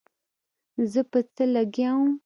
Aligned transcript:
زه 0.91 1.01
په 1.11 1.19
څه 1.35 1.43
لګيا 1.55 1.91
وم. 1.97 2.11